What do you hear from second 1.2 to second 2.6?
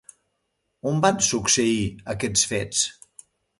succeir aquests